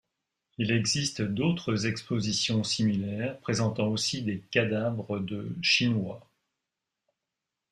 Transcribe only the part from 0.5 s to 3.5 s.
Il existe d'autres expositions similaires,